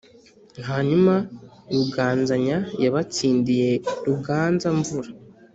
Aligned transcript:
hanyuma 0.69 1.13
ruganzanya 1.73 2.57
yabatsindiye 2.83 3.69
ruganza-mvura, 4.05 5.09